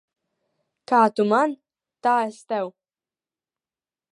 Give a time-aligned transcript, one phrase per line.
[0.91, 1.53] Kā tu man,
[2.07, 2.73] tā es tev.